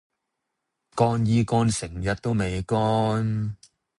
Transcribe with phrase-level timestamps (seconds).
[0.95, 3.55] 乾衣乾成日都未乾